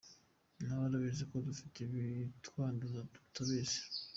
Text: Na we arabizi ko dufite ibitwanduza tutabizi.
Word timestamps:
Na 0.65 0.73
we 0.79 0.83
arabizi 0.87 1.23
ko 1.29 1.35
dufite 1.47 1.77
ibitwanduza 1.81 2.99
tutabizi. 3.13 3.79